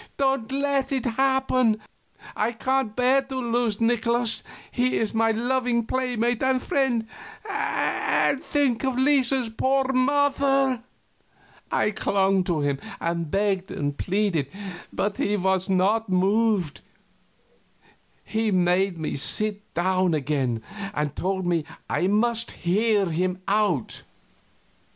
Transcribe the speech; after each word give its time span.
Don't 0.17 0.51
let 0.51 0.91
it 0.91 1.05
happen. 1.05 1.79
I 2.35 2.53
can't 2.53 2.95
bear 2.95 3.21
to 3.21 3.35
lose 3.37 3.79
Nikolaus, 3.79 4.41
he 4.71 4.97
is 4.97 5.13
my 5.13 5.29
loving 5.29 5.85
playmate 5.85 6.41
and 6.41 6.59
friend; 6.59 7.05
and 7.47 8.41
think 8.41 8.83
of 8.83 8.97
Lisa's 8.97 9.49
poor 9.49 9.93
mother!" 9.93 10.81
I 11.71 11.91
clung 11.91 12.43
to 12.45 12.61
him 12.61 12.79
and 12.99 13.29
begged 13.29 13.69
and 13.69 13.95
pleaded, 13.95 14.47
but 14.91 15.17
he 15.17 15.37
was 15.37 15.69
not 15.69 16.09
moved. 16.09 16.81
He 18.25 18.49
made 18.49 18.97
me 18.97 19.15
sit 19.15 19.71
down 19.75 20.15
again, 20.15 20.63
and 20.95 21.15
told 21.15 21.45
me 21.45 21.63
I 21.87 22.07
must 22.07 22.49
hear 22.65 23.05
him 23.05 23.37
out. 23.47 24.01